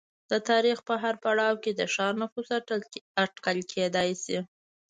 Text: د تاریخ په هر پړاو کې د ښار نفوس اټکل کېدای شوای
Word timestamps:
د 0.31 0.33
تاریخ 0.49 0.77
په 0.87 0.95
هر 1.03 1.15
پړاو 1.23 1.61
کې 1.63 1.71
د 1.75 1.81
ښار 1.93 2.13
نفوس 2.21 2.49
اټکل 3.23 3.59
کېدای 3.71 4.09
شوای 4.23 4.39